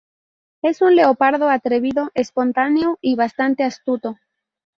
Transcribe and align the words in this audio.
Es 0.63 0.81
un 0.81 0.95
leopardo 0.95 1.47
atrevido, 1.47 2.09
espontáneo 2.15 2.97
y 3.01 3.13
bastante 3.15 3.63
astuto. 3.63 4.17